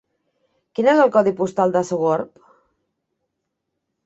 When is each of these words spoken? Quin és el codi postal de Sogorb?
Quin 0.79 0.87
és 0.93 1.01
el 1.03 1.11
codi 1.17 1.33
postal 1.41 1.75
de 1.77 1.83
Sogorb? 1.91 2.43